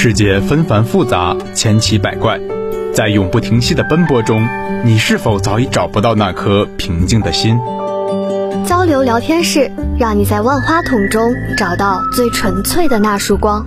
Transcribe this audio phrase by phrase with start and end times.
[0.00, 2.38] 世界纷繁复杂，千奇百怪，
[2.94, 4.46] 在永不停息的奔波中，
[4.84, 7.58] 你是否早已找不到那颗平静的心？
[8.64, 13.66] 交流聊天室，让你在万花筒中找到最纯粹的那束光。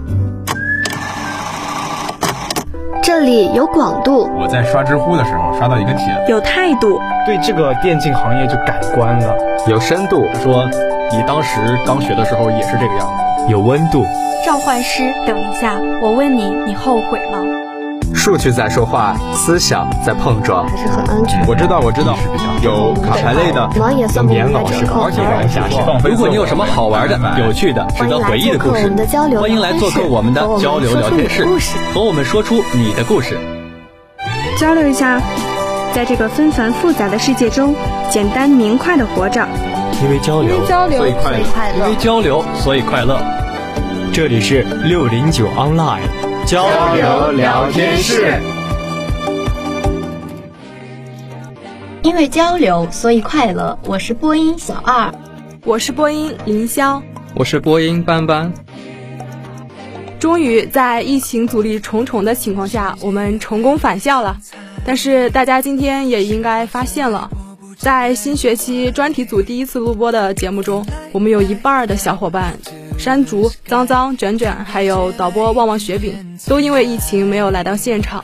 [3.03, 9.35] 这里有广度，我在刷知乎的时候刷到一个帖子，有态度，对这个电竞行业就改观了；
[9.67, 10.63] 有深度，说
[11.11, 14.05] 你当时刚学的时候也是这个样子；有温度。
[14.45, 17.39] 召唤师，等一下，我问你，你后悔吗？
[18.13, 21.45] 数据在说话，思想在碰撞，还是很安全。
[21.47, 22.17] 我知道，我知道，
[22.61, 25.77] 有卡牌类的，有棉袄时空，而且玩下去。
[26.09, 28.91] 如果你有什么好玩的、有趣的、值得回忆的故事，
[29.39, 31.45] 欢迎来做客我们的交流聊天室，
[31.93, 33.37] 和我们说出你的故事，
[34.59, 35.21] 交流一下，
[35.93, 37.73] 在这个纷繁复杂的世界中，
[38.09, 39.47] 简单明快的活着。
[40.03, 41.31] 因为交流，所以快
[41.71, 43.19] 乐；因为交流，所以快乐。
[44.13, 46.01] 这里是六零九 online
[46.45, 48.39] 交流聊天室。
[52.01, 53.77] 因为交流，所以快乐。
[53.85, 55.13] 我是播音小二，
[55.63, 57.01] 我是播音凌霄，
[57.35, 58.51] 我是播音班班。
[60.19, 64.37] 终于在疫情阻力重重的情况下，我们成功返校了。
[64.83, 67.29] 但是大家今天也应该发现了，
[67.81, 72.59] 在新学期专题组第一次录播的节目中，我们有一半的小伙伴。
[72.99, 78.23] 山竹、脏脏、卷卷，还有导播旺旺、雪饼，都因为疫情没有来到现场。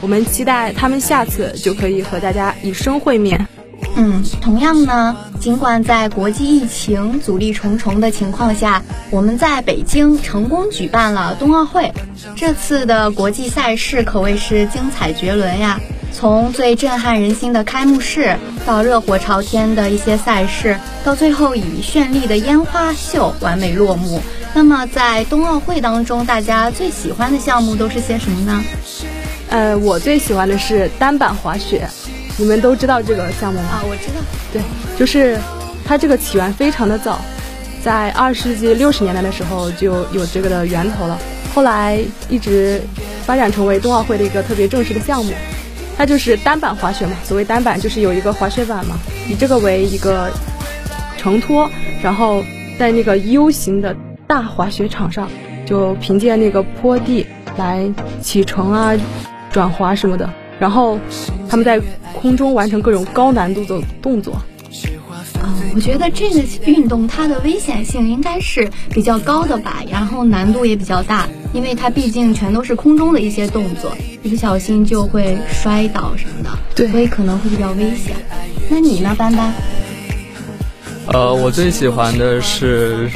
[0.00, 3.46] 我们期待他们下次就可以和大家以声会面。
[3.94, 11.92] 嗯，同样呢，尽管在国际疫情阻力重重的情况下，我们在北京成功举办了冬奥会。
[12.34, 15.78] 这次的国际赛事可谓是精彩绝伦呀。
[16.18, 24.18] 从最震撼人心的开幕式，到热火朝天的一些赛事，到最后以绚丽的烟花秀完美落幕。
[24.54, 28.64] 那么，在冬奥会当中，大家最喜欢的项目都是些什么呢？
[29.50, 31.86] 呃，我最喜欢的是单板滑雪。
[32.38, 33.68] 你们都知道这个项目吗？
[33.72, 34.24] 啊，我知道。
[34.50, 34.62] 对，
[34.98, 35.38] 就是
[35.84, 37.20] 它这个起源非常的早，
[37.84, 41.18] 在二十世纪六十年代的时候就有这个的源头了，
[41.54, 42.00] 后来
[42.30, 42.80] 一直
[43.26, 45.34] 发展成为冬奥会的一个特别正式的项目。
[45.96, 48.98] 它就是单板滑雪嘛，所谓单板就是有一个滑雪板嘛，
[49.28, 50.30] 以这个为一个
[51.16, 51.70] 承托，
[52.02, 52.42] 然后
[52.78, 53.96] 在那个 U 型的
[54.26, 55.28] 大滑雪场上，
[55.64, 57.26] 就凭借那个坡地
[57.56, 57.90] 来
[58.20, 58.92] 起程啊、
[59.50, 60.98] 转滑什么的，然后
[61.48, 61.80] 他们在
[62.12, 64.40] 空中完成各种高难度的动作。
[65.46, 78.16] 嗯，我觉得这个运动它的危险性应该是比较高的吧，然后难度也比较大，因为它毕竟全都是空中的一些动作，一不小心就会摔倒什么的，对，所以可能会比较危险。
[78.68, 79.52] 那你呢，斑斑？
[81.06, 83.08] 呃，我最喜欢的是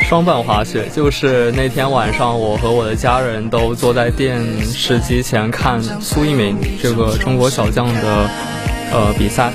[0.00, 8.30] 双板滑雪，就是那天晚上我和我的家人都坐在电视机前看苏翊鸣这个中国小将的
[8.92, 9.52] 呃比赛。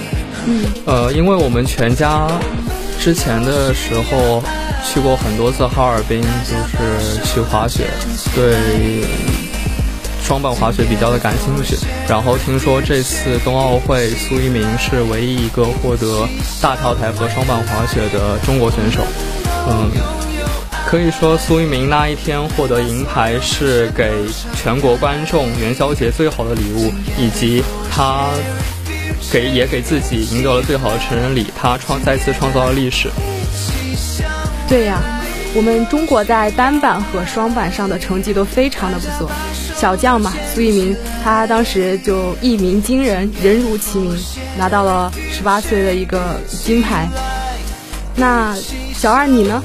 [0.86, 2.28] 呃，因为我们全家
[3.00, 4.42] 之前的时候
[4.86, 7.86] 去过很多次哈尔滨，就是去滑雪，
[8.34, 8.56] 对
[10.24, 11.76] 双板滑雪比较的感兴趣。
[12.08, 16.28] 然后听说这次冬奥会苏一鸣是唯一一个获得
[16.62, 19.02] 大跳台和双板滑雪的中国选手。
[19.70, 19.92] 嗯，
[20.86, 24.12] 可以说苏一鸣那一天获得银牌是给
[24.56, 28.30] 全国观众元宵节最好的礼物，以及他。
[29.32, 33.10] 给也给自己赢得了最好的成人礼，他创再次创造了历史。
[34.68, 35.00] 对呀，
[35.54, 39.32] 我们中国在单板和双板上的成绩都非常的不错。
[39.76, 44.18] 小将嘛，苏翊鸣，他当时就一鸣惊人，人如其名，
[44.58, 47.08] 拿到了十八岁的一个金牌。
[48.16, 48.56] 那
[48.96, 49.64] 小二你呢？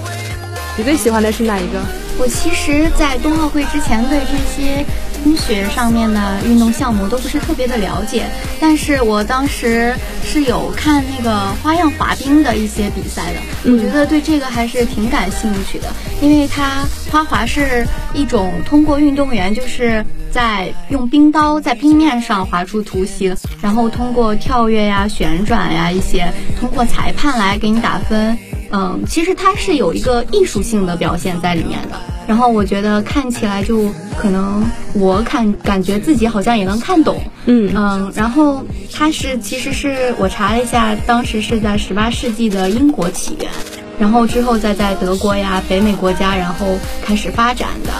[0.76, 1.80] 你最喜欢的是哪一个？
[2.18, 4.84] 我其实，在冬奥会之前对这些。
[5.22, 8.26] 冰雪上面的运动项目都不是特别的了解，
[8.60, 9.94] 但是我当时
[10.24, 15.88] 是有看那个花样滑冰的一些比赛的，我觉得对这个还是挺感兴趣的，
[16.20, 28.36] 因为它花滑是一种通过运动员就是在用冰刀在冰面上划出图形，然后通过跳跃呀、旋转呀一些，通过裁判来给你打分。
[28.74, 32.00] 嗯，其实它是有一个艺术性的表现在里面的。
[32.26, 34.64] 然后我觉得看起来就可能
[34.94, 37.20] 我看感觉自己好像也能看懂。
[37.46, 43.50] 嗯嗯，然后它是其实是我查了一下，当时是在十八世纪的英国起源，
[43.98, 46.66] 然后之后再在德国呀、北美国家然后
[47.04, 47.90] 开始发展的。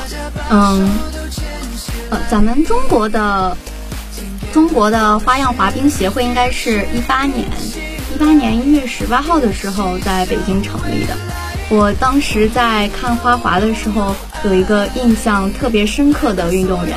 [0.50, 0.88] 嗯，
[2.10, 3.56] 呃，咱们中国的
[4.52, 7.44] 中国的花样滑冰协会应该是一八年。
[8.14, 11.16] 一八年一月十八号的时候，在北京成立的。
[11.74, 14.14] 我当时在看花滑的时候，
[14.44, 16.94] 有一个印象特别深刻的运动员，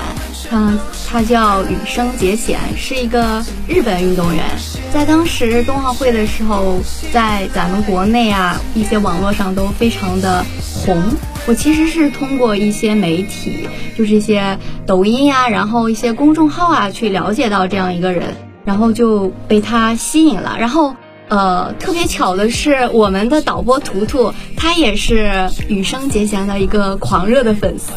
[0.50, 0.78] 他
[1.08, 4.44] 他叫羽生结弦，是一个日本运动员。
[4.92, 6.78] 在当时冬奥会的时候，
[7.14, 10.46] 在咱们国内啊一些网络上都非常的
[10.86, 11.02] 红。
[11.48, 18.36] 我其实是通过一些媒体，就是一些抖音呀，然后一些公众号啊，去了解到这样一个人，
[18.66, 20.94] 然后就被他吸引了，然后。
[21.28, 27.94] 呃，特别巧的是，我们的导播图图，他也是羽生结弦的一个狂热的粉丝。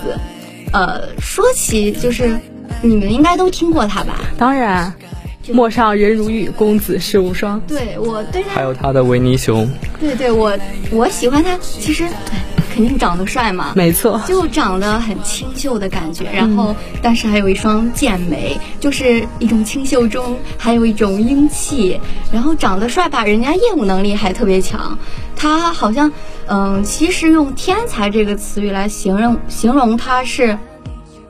[0.72, 2.38] 呃，说起就是，
[2.82, 4.14] 你们应该都听过他吧？
[4.36, 4.92] 当然，
[5.52, 7.60] 陌上人如玉，公子世无双。
[7.66, 9.70] 对，我对他还有他的维尼熊。
[10.00, 10.58] 对对，我
[10.90, 12.06] 我喜欢他，其实。
[12.78, 22.00] 肯定长得帅嘛，没错，就长得很清秀的感觉，然后但是还有一双剑眉，就是一种清秀中还有一种英气，
[22.32, 24.96] 然后长得帅吧，人家业务能力还特别强，
[25.34, 26.12] 他好像，
[26.46, 30.56] 嗯，其实用天才这个词语来形容形容他是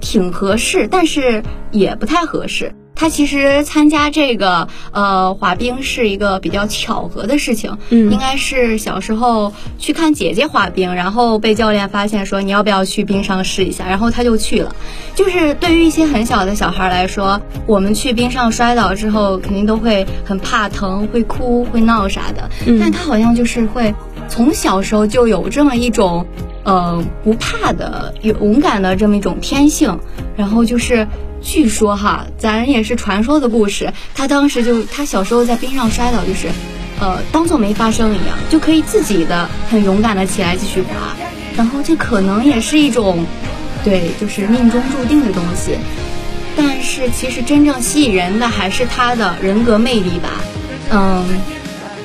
[0.01, 2.75] 挺合适，但是也不太合适。
[2.99, 14.75] 他其实参加这个呃滑冰是一个比较巧合的事情，嗯，应该是小时候去看姐姐滑冰，然后被教练发现说你要不要去冰上试一下，然后他就去了。
[15.15, 22.51] 就是对于一些很小的小孩来说，我们去冰上摔倒之后，肯定都会很怕疼，会哭会闹啥的，
[22.81, 23.95] 但他好像就是会
[24.29, 26.27] 从小时候就有这么一种
[26.65, 29.99] 呃不怕的勇敢的这么一种天性，
[30.37, 31.07] 然后就是。
[31.41, 33.93] 据说哈，咱也是传说的故事。
[34.13, 36.49] 他当时就他小时候在冰上摔倒，就是，
[37.01, 41.15] 呃，当做没发生一样，就可以自己的很勇敢的起来继续滑。
[41.57, 43.25] 然后这可能也是一种，
[43.85, 45.79] 对，就是命中注定的东西。
[46.57, 50.31] 但是其实真正吸引人的还是他的人格魅力吧。
[50.91, 51.25] 嗯，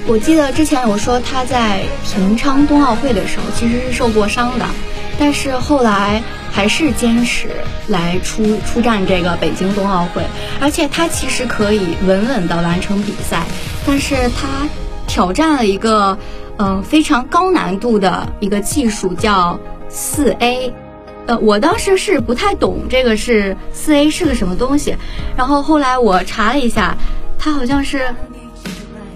[0.05, 4.65] 我记得之前有说他在平昌冬奥会的时候其实是受过伤的，
[5.19, 6.21] 但是后来。
[6.55, 7.50] 还是坚持
[7.88, 10.21] 来出出战这个北京冬奥会，
[10.61, 13.44] 而且他其实可以稳稳的完成比赛，
[13.88, 14.69] 但是他
[15.07, 16.15] 挑战了一个
[16.59, 19.59] 嗯非常高难度的一个技术，叫
[19.89, 20.71] 四 A，
[21.25, 24.95] 呃，我当时是不太懂这个是四 A 是个什么东西，
[25.35, 26.95] 然后后来我查了一下，
[27.39, 28.13] 他好像是。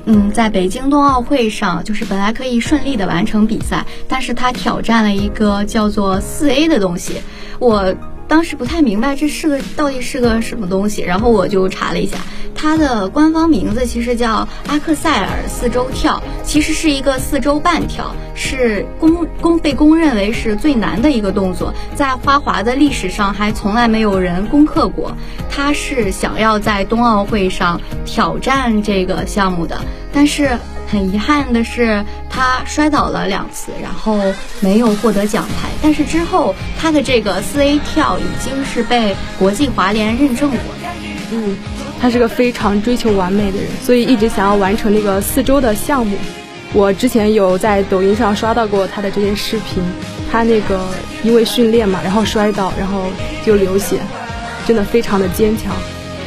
[0.10, 7.22] 嗯，在北京冬奥会上，就是本来可以顺利的完成比赛，但是他挑战了一个叫做四 A 的东西，
[7.60, 7.94] 我。
[8.30, 12.18] 当时不太明白这是个到底是个什么东西，然后我就查了一下，
[12.58, 25.16] 它的官方名字其实叫阿克塞尔四周跳，其实是一个四周半跳，是公公被公认为是最难的一个动作，在花滑的历史上还从来没有人攻克过。
[25.50, 29.80] 他是想要在冬奥会上挑战这个项目的，
[30.12, 30.58] 但是。
[30.90, 34.18] 很遗憾的是，他摔倒了两次，然后
[34.62, 35.68] 没有获得奖牌。
[35.82, 40.60] 但是之后，他的这个四 A 跳已经是被国际滑联认证过。
[41.34, 41.58] 嗯，
[42.00, 46.18] 他是个非常追求完美的人，所以一直想要完成那个四周的项目。
[46.74, 49.82] 我之前有在抖音上刷到过他的这些视频，
[50.32, 50.88] 他那个
[51.24, 53.04] 因为训练嘛，然后摔倒，然后
[53.46, 54.00] 就流血，
[54.66, 55.74] 真的非常的坚强。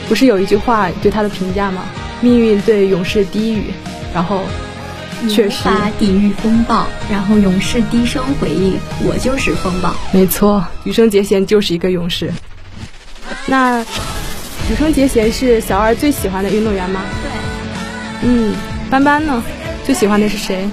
[0.08, 1.84] 不是有一句话对他的评价吗？
[2.20, 3.64] 命运对勇士低语。
[4.12, 4.42] 然后，
[5.28, 5.68] 确实
[6.00, 8.76] 抵御风暴，然后勇士低声回应
[9.06, 12.28] ：“我就是风暴。”没错，羽生结弦就是一个勇士。
[13.46, 13.86] 那
[14.70, 17.02] 羽生结弦是小二最喜欢的运动员吗？
[17.22, 18.28] 对。
[18.28, 18.54] 嗯，
[18.88, 19.42] 班班呢？
[19.84, 20.64] 最喜欢的是谁？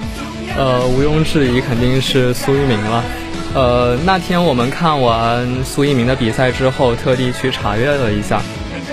[0.55, 3.03] 呃，毋庸置疑，肯定是苏一鸣了。
[3.55, 8.39] 呃，那天我们看完苏一鸣的比赛之后，特地去查阅了一下，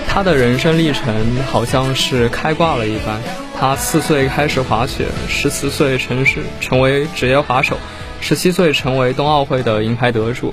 [0.07, 1.13] 他的人生历程
[1.51, 3.21] 好像是开挂了一般。
[3.55, 7.77] 他四岁开始滑雪，十四岁成是成为职业滑手，
[8.21, 10.51] 十七岁成为冬奥会的银牌得主。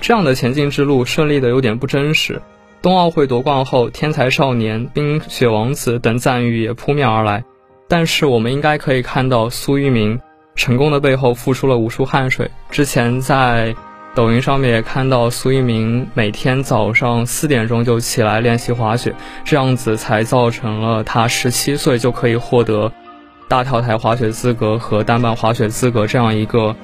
[0.00, 2.42] 这样的前进之路顺利的有点不真实。
[2.82, 7.44] 冬奥会夺冠后，天才少年、冰雪王子等赞誉也扑面而来。
[7.88, 10.20] 但是我们应该可以看到，苏玉明
[10.54, 12.50] 成功的背后付出了无数汗水。
[12.70, 13.74] 之前在。
[14.14, 19.14] 抖音上面也看到苏一鸣每天早上四点钟就起来练习滑雪，
[19.44, 22.90] 这样子才造成了他十七岁就可以获得
[23.46, 26.74] 大跳台滑雪资格和单板滑雪资格这样一个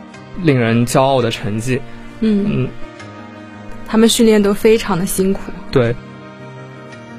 [0.42, 1.80] 令人骄傲的成绩。
[2.20, 2.68] 嗯嗯，
[3.92, 5.40] 他们训练都非常的辛苦。
[5.70, 5.94] 对，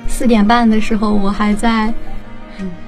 [0.07, 1.93] 四点半的时候我还在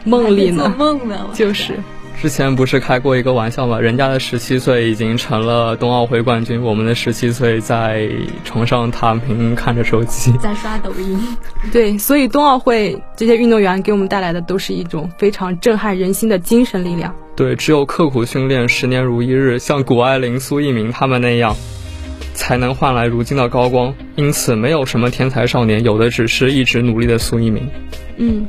[0.04, 1.78] 梦里呢，做梦呢，就是
[2.20, 3.80] 之前不是开过一个玩笑吗？
[3.80, 8.10] 人家的十七岁已经成了冬奥会冠军，我们的十七岁在
[8.44, 11.38] 床上躺平看着手机，在刷抖音。
[11.72, 17.14] 对，所以冬奥会这些运动员给我们带来的都是一种非常震撼人心的精神力量。
[17.36, 21.56] 对，只有刻苦训练，十年如一日，像谷爱凌、苏翊鸣他们那样，
[22.36, 23.96] 才能换来如今的高光。
[24.16, 27.68] 因此，没有什么天才少年，有的只是一直努力的苏一鸣。
[28.18, 28.46] 嗯。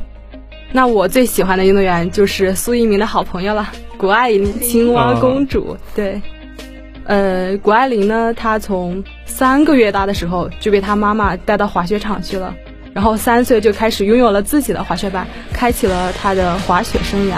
[0.69, 5.77] 那我最喜欢的运动员就是苏一鸣的好朋友了，谷爱凌，青蛙公主。
[5.95, 6.21] 对，
[7.05, 12.53] 呃，谷爱凌呢，她从三个月大的时候就被她妈妈带到滑雪场去了，
[12.93, 17.35] 然后三岁就开始拥有了自己的滑雪板，开启了她的滑雪生涯。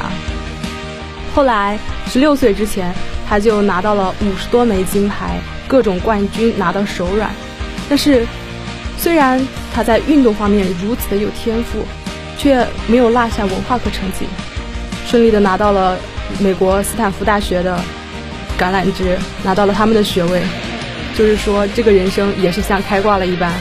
[1.35, 1.77] 后来
[2.07, 2.91] 十六岁之前，
[3.29, 5.39] 他就拿到了五十多枚金牌，
[5.69, 7.31] 各种冠军拿到手软。
[7.87, 8.25] 但是，
[8.97, 9.39] 虽然
[9.73, 11.85] 他在运动方面如此的有天赋。
[12.41, 14.25] 却没有落下文化课成绩，
[15.05, 15.97] 顺利的拿到了
[16.39, 17.77] 美国斯坦福大学的
[18.57, 20.41] 橄榄枝，拿到了他们的学位。
[21.17, 23.51] 就是说，这个人生也是像开挂了一般。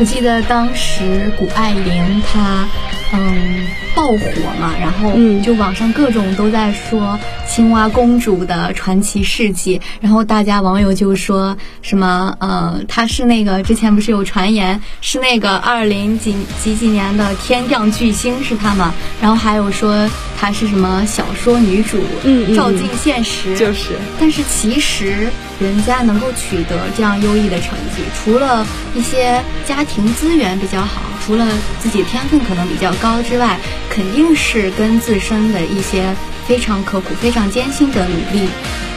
[0.00, 2.66] 我记得当时谷爱凌她。
[3.16, 4.16] 嗯，爆火
[4.60, 7.18] 嘛，然后就网上各种都在说
[7.48, 18.92] 青蛙公主的传奇事迹，然后大家网友就说什么呃，她是那个之前不是有传言是那个二零几几几年的天降巨星是她吗？
[19.22, 25.28] 然后还有说她是什么小说女主，嗯照进现实就是，但是其实
[25.60, 31.02] 人家能够取得这样优异的成绩，除了一些家庭资源比较好。
[31.24, 31.46] 除了
[31.80, 36.14] 自己天分可能比较高之外，肯定是跟自身的一些
[36.46, 38.48] 非常刻苦、非常艰辛的努力，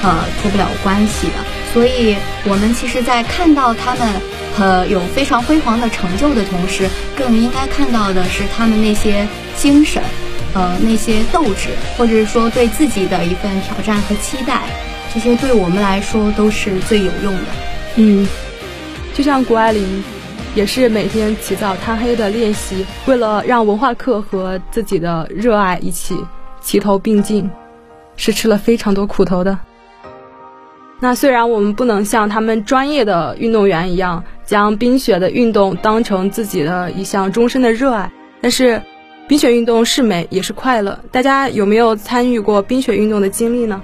[0.04, 1.34] 呃，脱不了关系的。
[1.74, 4.22] 所以，我们其实，在看到他们
[4.58, 10.02] 呃有非常辉煌的成就的同时，更应该看到的是他们那些精神，
[10.54, 14.64] 呃，那些斗志，或者是说对自己的一份挑战和期待，
[15.14, 17.42] 这些对我们来说都是最有用的。
[17.96, 18.28] 嗯，
[19.14, 20.04] 就像谷爱凌。
[20.58, 26.18] 也是每天起早贪黑的练习，为了让文化课和自己的热爱一起
[26.62, 27.48] 齐头并进，
[28.16, 29.60] 是吃了非常多苦头的。
[31.00, 38.12] 那虽然我们不能像他们专业的运动员一样，将冰雪的运动当成自己的一项终身的热爱，
[38.42, 38.82] 但是
[39.28, 41.00] 冰雪运动是美也是快乐。
[41.12, 43.80] 大家有没有参与过冰雪运动的经历呢？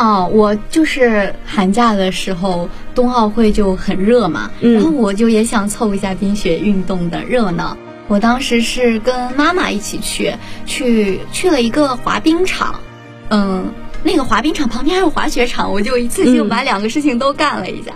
[0.00, 7.76] 哦，我就是寒假的时候，冬奥会就很热嘛，然后我就也想凑一下冰雪运动的热闹。
[8.08, 12.80] 我当时是跟妈妈一起去，去去了一个滑冰场，
[13.28, 13.70] 嗯，
[14.02, 17.92] 那个滑冰场旁边还有滑雪场，我就一次性把两个事情都干了一下。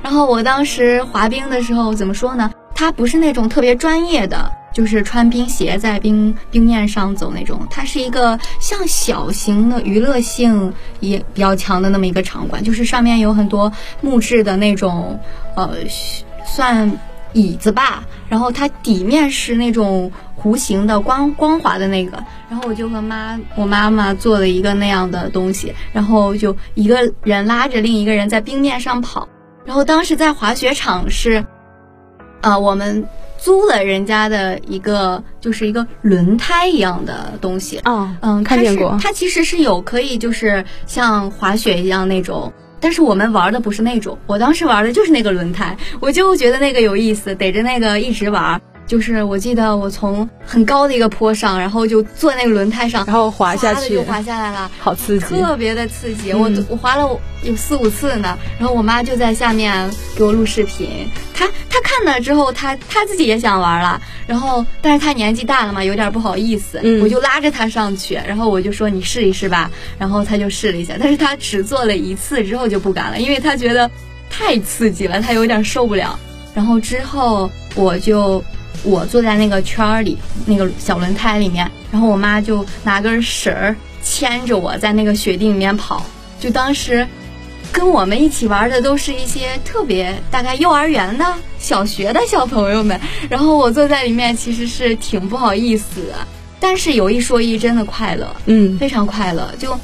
[0.00, 2.52] 然后我当时滑冰的时候，怎么说呢？
[2.76, 4.52] 它不是那种特别专业的。
[4.78, 15.18] 就是穿冰鞋在冰冰面上走那种，它是一个像小型的娱乐性也比较强的那么一个场馆，就是上面有很多木质的那种，
[15.56, 15.70] 呃，
[16.46, 16.96] 算
[17.32, 29.28] 椅子吧，然后它底面是那种弧形的光光滑的那个，然后我就和妈我妈妈做了一个那样的东西，然后就一个人拉着另一个人在冰面上跑，
[29.64, 31.44] 然后当时在滑雪场是，
[32.42, 33.04] 呃，我们。
[33.38, 37.80] 租了人家的一个，就是一个轮胎一样的东西。
[37.84, 38.98] 嗯嗯，看见过。
[39.00, 44.18] 它其实是有可以，就是像滑雪一样那种，但是我们玩的不是那种。
[44.26, 48.60] 我当时玩的就是那个轮胎，我就觉得那个有意思，逮着那个一直玩。
[48.88, 56.32] 就是我记得我从很高的一个坡上，然后就坐那个轮胎上，然后滑下去，就滑下来了， 好刺激，特别的刺激。
[56.32, 57.06] 我我滑了
[57.42, 60.88] 有四五次呢，然后我妈就在下面给我录视频。
[61.34, 73.90] 她她看了之后，她她自己也想玩了，然后但是她年纪大了嘛，有点不好意思，我就拉着她上去，然后我就说你试一试吧，然后她就试了一下，但是她只做了一次之后就不敢了，因为她觉得
[74.30, 76.18] 太刺激了，她有点受不了。
[76.54, 78.42] 然后之后我就。
[78.82, 86.04] 我坐在那个圈儿里，那个小轮胎里面，然后我妈就拿根绳儿牵着我在那个雪地里面跑。
[86.40, 87.06] 就当时
[87.72, 91.24] 跟我们一起玩的都是一些特别大概幼儿园的
[91.58, 92.98] 小学的小朋友们，
[93.28, 96.14] 然后我坐在里面其实是挺不好意思的，
[96.60, 99.78] 但是有一说一，真的快乐，嗯，非常快乐，就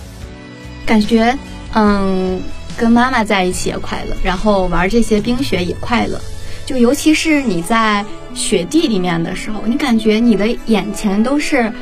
[0.86, 1.36] 感觉
[1.74, 2.40] 嗯
[2.76, 6.20] 跟妈妈在一起也快乐，然后玩这些冰雪也快乐。
[6.66, 8.04] 就尤其是你在
[8.34, 11.72] 雪地里面的时候，你感觉你的眼前都是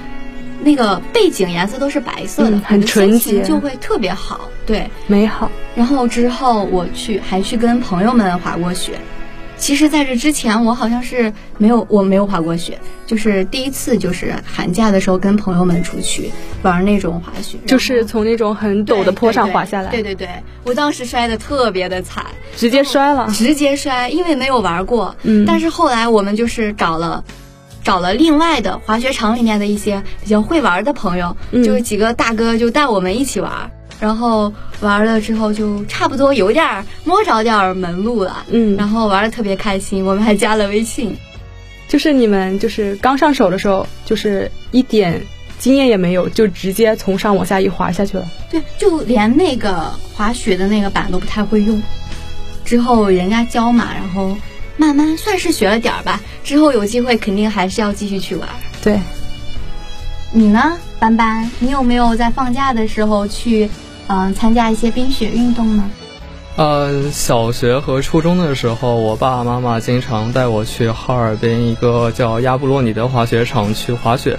[0.62, 5.50] 那个背景颜色都是白色的，很纯洁，就会特别好，对，美好。
[5.74, 8.92] 然后之后我去还去跟朋友们滑过雪，
[9.62, 12.76] 其实，在这之前，我好像是没有，我没有滑过雪，
[13.06, 19.88] 就是第一次，就是寒假的时候跟朋友们出去玩那种滑雪，就是从那种很陡的坡上滑下来。
[19.92, 20.28] 对对对，
[20.64, 22.26] 我当时摔的特别的惨，
[22.56, 25.14] 直接摔了，直接摔，因为没有玩过。
[25.22, 27.22] 嗯，但是后来我们就是找了，
[27.84, 33.70] 找了另外的滑雪场里面的一些比较会玩的朋友，就是几个大哥就带我们一起玩。
[34.02, 41.16] 然后玩了之后就差不多有点摸着点门路了，嗯，然后玩的特别开心，我们还加了微信。
[41.86, 45.22] 就是你们就是刚上手的时候，就是一点
[45.60, 48.26] 经验也没有，就直接从上往下一滑下去了。
[48.50, 51.80] 对，就连那个滑雪的那个板都不太会用。
[52.64, 54.36] 之后人家教嘛，然后
[54.76, 56.20] 慢慢算是学了点儿吧。
[56.42, 58.48] 之后有机会肯定还是要继续去玩。
[58.82, 58.98] 对，
[60.32, 61.48] 你呢，班班？
[61.60, 63.70] 你有没有在放假的时候去？
[64.08, 65.90] 嗯，参加一些冰雪运动呢。
[66.56, 74.38] 呃，小学和初中的时候，我爸爸妈妈经常带我去哈尔滨一个叫亚布洛尼的滑雪场去滑雪。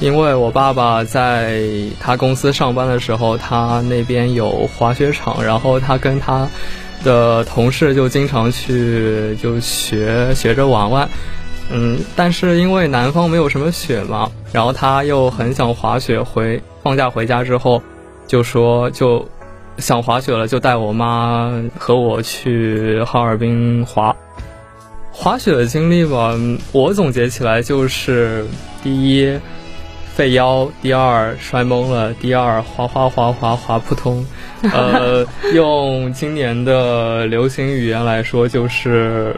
[0.00, 1.62] 因为我爸爸在
[2.00, 6.48] 他公司上班的时候，他那边有滑雪场，然后他跟他
[7.04, 11.08] 的同事就经常去就学学着玩玩。
[11.70, 17.80] 嗯，但是因为南方没有什么雪嘛，然后他又很想滑雪，回放假回家之后。
[18.32, 19.28] 就说就
[19.76, 24.16] 想滑雪了，就带我妈和我去哈尔滨滑。
[25.12, 26.34] 滑雪的经历吧，
[26.72, 28.46] 我总结起来就是：
[28.82, 29.38] 第一，
[30.14, 34.24] 废腰；第二，摔懵了；第二，滑滑滑滑滑扑通。
[34.72, 39.36] 呃，用今年的流行语言来说，就是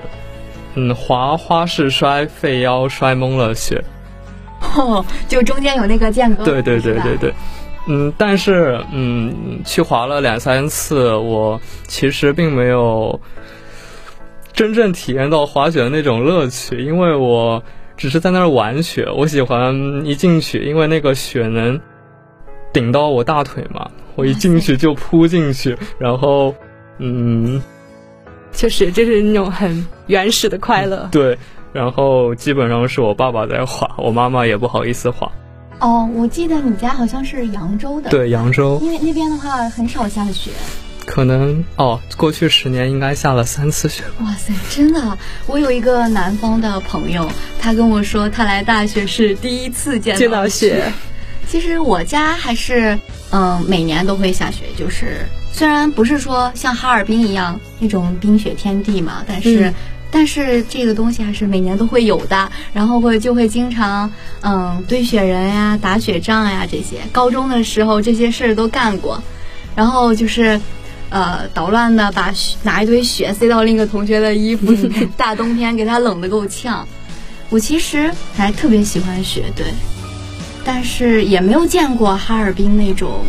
[0.76, 3.82] 嗯，滑花式摔，废腰，摔懵了雪。
[4.76, 6.44] 哦，就中间有那个间隔。
[6.44, 7.34] 对对对对对。
[7.86, 13.20] 嗯，但是嗯，去滑了两三次，我其实并没有
[14.52, 17.62] 真正体验到滑雪的那种乐趣，因为我
[17.96, 19.06] 只是在那儿玩雪。
[19.14, 19.74] 我喜欢
[20.06, 21.78] 一进去，因为那个雪能
[22.72, 26.54] 顶到我大腿嘛，我一进去就扑进去，然后
[26.98, 27.62] 嗯，
[28.52, 31.08] 确实这是那种很原始的快乐。
[31.12, 31.36] 对，
[31.72, 35.30] 然后基本上是我爸爸在滑，我妈妈也不好意思滑。
[35.84, 38.08] 哦，我记得你家好像是扬州的。
[38.08, 38.80] 对，扬州。
[38.82, 40.50] 因为那边的话很少下雪。
[41.04, 44.02] 可能哦，过去十年应该下了三次雪。
[44.22, 45.18] 哇塞，真的！
[45.46, 47.28] 我有一个南方的朋友，
[47.60, 50.90] 他跟我说他来大学是第一次见见到雪。
[51.46, 52.98] 其实我家还是
[53.30, 55.18] 嗯，每年都会下雪，就是
[55.52, 59.70] 虽然不是说像哈尔滨一样那种冰雪天地嘛，但是。
[60.16, 64.08] 但是这个东西还是每年都会有的，然后会就会经常，
[64.42, 66.98] 嗯，堆雪人呀、打雪仗呀这些。
[67.10, 69.20] 高中的时候这些事儿都干过，
[69.74, 70.60] 然后就是，
[71.10, 76.86] 呃，捣乱的把拿一堆雪塞到另一个同学的衣服里面， 大冬天给他冷的够呛。
[77.50, 79.66] 我其实还特别喜欢雪，对，
[80.64, 83.24] 但是也没有见过哈尔滨那种，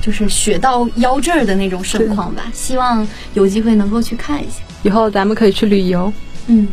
[0.00, 2.44] 就是雪到腰这儿的那种盛况吧。
[2.54, 4.62] 希望有机会能够去看一下。
[4.82, 6.12] 以后咱们可以去旅游。
[6.46, 6.68] 嗯，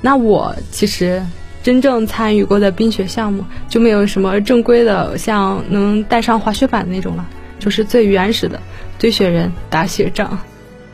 [0.00, 1.22] 那我其实
[1.62, 7.26] 真正参与过的冰雪项目就没有什么正规的，像能带上滑雪板的那种了，
[7.58, 8.58] 就是最原始的
[8.98, 10.38] 堆雪人、打雪仗。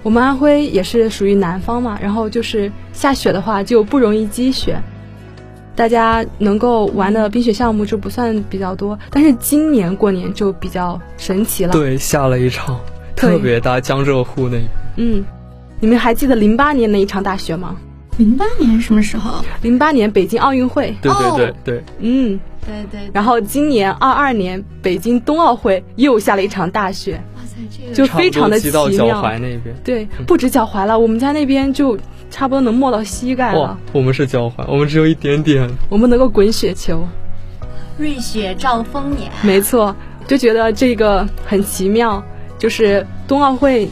[0.03, 4.83] 我们安徽也是属于南方嘛，然后就是下雪的话就不容易积雪，
[5.77, 8.99] 大家能够玩的冰雪项目就不算比较多。
[9.11, 12.81] 但是今年过年就比较神奇了，对，下了一场
[13.15, 14.59] 特别大江浙沪那，
[14.97, 15.25] 嗯。
[15.83, 17.75] 你们还记得零八年那一场大雪吗？
[18.17, 19.45] 零八年什么时候？
[19.63, 20.95] 零八年北京奥运会。
[21.03, 23.11] 对对对对，嗯，对对。
[23.13, 27.21] 然后今年二二年北京冬奥会又下了一场大雪。
[27.35, 28.85] 哇塞，这个就非常的奇妙。
[28.85, 29.75] 到脚踝那边。
[29.83, 31.99] 对，不止脚踝了，我们家那边就
[32.31, 33.77] 差不多能没到膝盖了。
[33.93, 35.69] 我们是脚踝，我们只有一点点。
[35.89, 37.05] 我们能够滚雪球。
[37.99, 39.33] 瑞雪兆丰年。
[39.43, 39.97] 没错，
[40.29, 42.23] 就觉得这个很奇妙，
[42.57, 43.91] 就是冬奥会。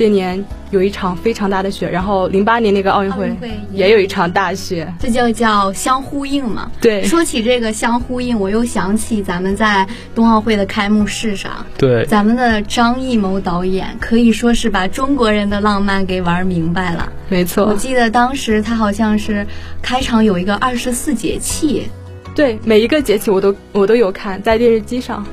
[0.00, 3.30] 这年有一场非常大的雪，然后零八年那个奥运会
[3.70, 6.72] 也有一场大雪，这就叫相呼应嘛。
[6.80, 17.12] 对，说起这个相呼应，我又想起咱们在冬奥会的开幕式上，对，咱们的张艺谋导演可以说是把中国人的浪漫给玩明白了。
[17.28, 19.46] 没错，我记得当时他好像是
[19.82, 21.90] 开场有一个二十四节气，
[22.34, 25.26] 对，每一个节气我都我都有看在电视机上，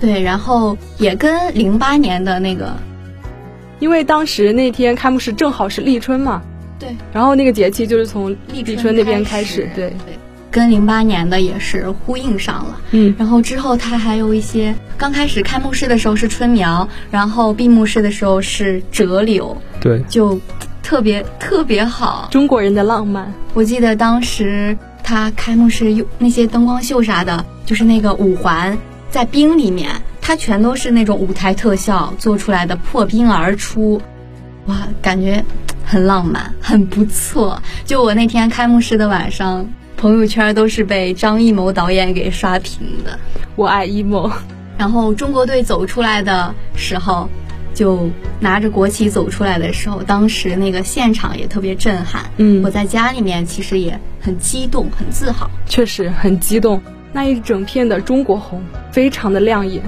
[0.00, 2.74] 对，然后也跟零八年的那个。
[3.84, 6.40] 因为当时那天开幕式正好是立春嘛，
[6.78, 9.90] 对，然后那个节气就是从立春那边开始，对。
[9.90, 10.14] 对，
[10.50, 20.40] 跟零八年的也是呼应上了，嗯，然后之后它还有一些，刚开始开幕式的时候是春苗，然后闭幕式的时候是折柳，对，就
[20.82, 22.26] 特别特别好。
[22.30, 28.78] 中国人的浪漫，我记得当时他开幕式用那些灯光秀啥的，就是那个五环
[29.10, 29.90] 在冰里面，
[30.26, 34.00] 它全都是那种舞台特效做出来的，破冰而出，
[34.64, 35.44] 哇，感觉
[35.84, 37.62] 很浪漫，很不错。
[37.84, 39.68] 就我那天开幕式的晚上。
[39.98, 43.18] 朋友圈都是被张艺谋导演给刷屏的，
[43.54, 44.30] 我爱艺谋。
[44.78, 47.28] 然后中国队走出来的时候，
[47.74, 48.10] 就
[48.40, 52.24] 拿着国旗走出来的时候，当时那个现场也特别震撼。
[52.38, 55.50] 嗯，我在家里面其实也很激动，很自豪。
[55.66, 56.82] 确实很激动，
[57.12, 59.82] 那一整片的中国红非常的亮眼。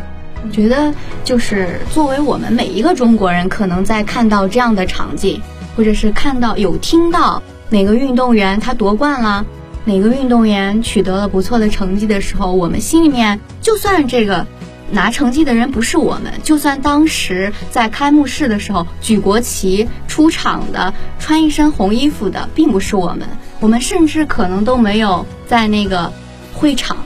[0.47, 5.43] 我觉得就是作为我们每一个中国人，可能在看到这样的场景，
[5.77, 9.45] 或者是看到有听到哪个运动员他夺冠了。
[9.85, 14.47] 哪个运动员取得了不错的成绩的时候，我们心里面就算这个
[14.93, 23.29] 拿成绩的人不是我们，就算当时在开幕式的时候举国旗出场的穿一身红衣服的并不是我们，
[23.59, 26.13] 我们甚至可能都没有在那个
[26.53, 26.97] 会场，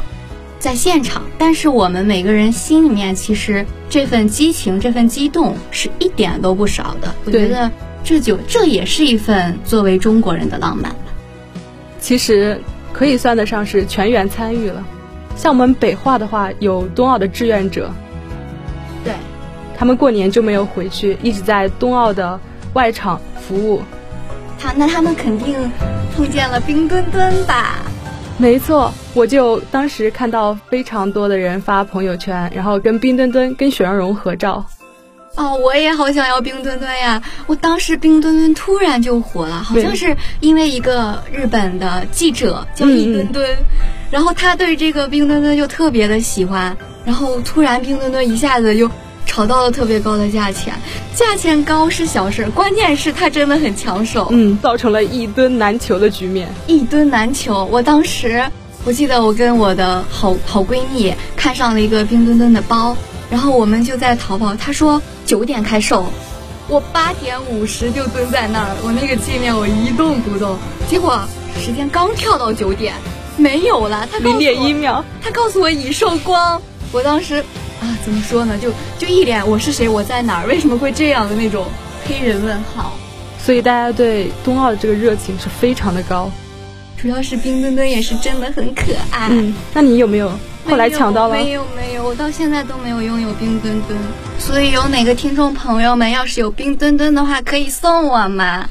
[0.60, 7.12] 在现场，但是我们每个人心里面其实这份激情、这份激动是一点都不少的。
[7.24, 7.68] 我觉得
[8.04, 10.94] 这就这也是一份作为中国人的浪漫。
[11.98, 12.60] 其实
[12.92, 14.84] 可以算得上是全员参与了。
[15.34, 17.90] 像我们北化的话，有冬奥的志愿者，
[19.02, 19.14] 对，
[19.78, 22.38] 他们过年就没有回去，一直在冬奥的
[22.74, 23.82] 外场服务。
[24.58, 25.56] 他那他们肯定
[26.14, 27.76] 碰见了冰墩墩吧？
[28.36, 34.64] 没错，我就当时看到非常多的人发朋友圈，然后跟冰墩墩、跟雪容融合照。
[35.36, 37.22] 哦，我也好想要冰墩墩呀！
[37.46, 43.48] 我当时冰墩墩突然就火了，好像是因为一个日本的记者叫易墩墩，
[44.10, 48.90] 然后他对这个冰墩墩就特别的喜欢，然后突然冰墩墩一下子就
[49.24, 50.74] 炒到了特别高的价钱，
[51.14, 57.64] 价钱高是小事，关键是他真的很抢手，嗯，造成了一吨难求的局面，一吨难求。
[57.66, 58.44] 我当时
[58.84, 62.96] 我记得我跟我的好好闺蜜看上了一个冰墩墩的包。
[63.30, 66.04] 然后我们就在淘宝，她说九点开售，
[66.66, 70.58] 我八点五十就蹲在那儿，我那个界面我一动不动。
[70.88, 71.20] 结果
[71.60, 72.94] 时间刚跳到九点，
[73.36, 74.08] 没有了。
[74.10, 76.60] 他零点一秒，他告诉我已售光。
[76.90, 77.36] 我当时
[77.80, 78.58] 啊，怎么说呢？
[78.58, 81.66] 就 就一脸我是谁，我在哪儿，为什么会这样的那种
[82.08, 82.92] 黑人问号。
[83.38, 86.28] 所以大家对冬奥的这个热情是非常的高。
[87.00, 89.28] 主要是冰墩墩也是真的很可爱。
[89.30, 90.30] 嗯，那你有没有？
[90.66, 91.34] 后来抢到了？
[91.34, 93.98] 没有没有，我到现在都没有拥有冰墩墩。
[94.38, 98.68] 所以有哪个听众朋友们要是有冰墩墩的话，可以送我吗？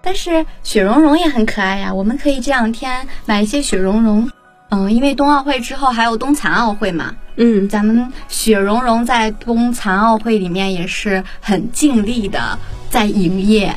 [0.00, 4.30] 但是雪融融也很可爱呀，我们可以这两天买一些雪融融。
[4.68, 7.16] 嗯，因为冬奥会之后还有冬残奥会嘛。
[7.34, 12.58] 嗯，咱们雪融融在冬残奥会里面也是很尽力的
[12.90, 13.74] 在营业。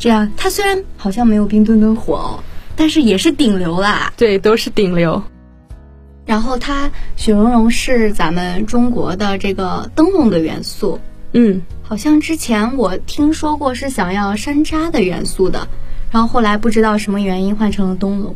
[0.00, 2.42] 这样，它虽然好像没有冰墩墩火哦，
[2.80, 4.10] 但是也是顶流啦。
[4.16, 5.22] 对，都是顶流。
[6.24, 10.98] 然后它雪融融是咱们中国的这个灯笼的元素，
[11.32, 15.68] 嗯，好像之前我听说过是想要山楂的元素的，
[16.10, 18.34] 然后后来不知道什么原因换成了灯笼，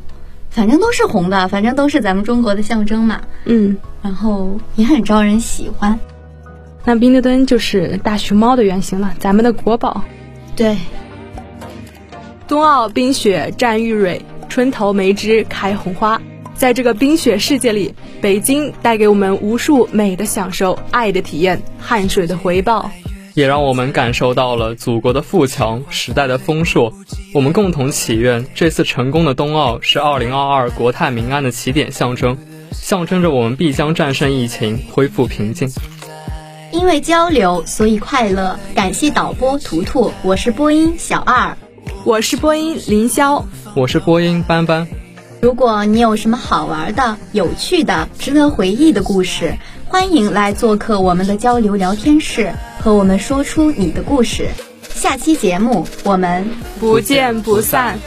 [0.50, 5.98] 反正都是红的，反正都是咱们中国的象征嘛，嗯，然后也很招人喜欢。
[6.84, 10.04] 那冰墩墩就是大熊猫的原型了，咱们的国宝。
[10.54, 10.76] 对，
[12.46, 14.22] 冬奥冰雪战玉蕊，
[14.54, 16.22] 春头梅枝开红花。
[16.54, 22.88] 在这个冰雪世界里，北京带给我们无数美的享受、爱的体验、汗水的回报，
[23.34, 26.92] 也让我们感受到了祖国的富强、时代的丰硕。
[27.32, 32.38] 我们共同祈愿，这次成功的冬奥是2022国泰民安的起点象征，
[32.70, 35.68] 象征着我们必将战胜疫情，恢复平静。
[36.70, 38.56] 因为交流，所以快乐。
[38.72, 41.58] 感谢导播图图，我是播音小二，
[42.04, 43.44] 我是播音林霄，
[43.74, 44.86] 我是播音班班。
[45.40, 54.48] 如果你有什么好玩的、有趣的、值得回忆的故事，欢迎来做客我们的交流聊天室，和我们说出你的故事。
[54.88, 56.48] 下期节目我们
[56.80, 57.98] 不见不散。